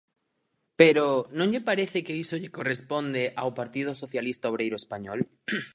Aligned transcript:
Pero 0.79 1.05
¿non 1.37 1.49
lle 1.51 1.65
parece 1.69 1.99
que 2.05 2.17
iso 2.23 2.35
lle 2.41 2.53
corresponde 2.57 3.23
ao 3.41 3.49
Partido 3.59 3.91
Socialista 4.01 4.49
Obreiro 4.51 4.77
Español? 4.83 5.19